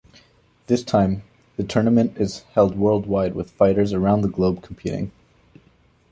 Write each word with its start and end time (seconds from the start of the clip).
This 0.65 0.81
time, 0.83 1.21
the 1.57 1.63
tournament 1.63 2.17
is 2.17 2.39
held 2.55 2.75
worldwide 2.75 3.35
with 3.35 3.51
fighters 3.51 3.93
around 3.93 4.21
the 4.21 4.29
globe 4.29 4.63
competing. 4.63 5.11